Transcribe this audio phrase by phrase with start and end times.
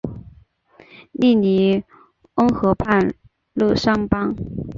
[1.11, 1.83] 利尼
[2.33, 3.13] 翁河畔
[3.53, 4.35] 勒尚邦。